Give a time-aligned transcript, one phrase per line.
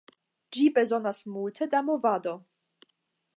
[0.55, 2.35] Ĝi bezonas multe da movado.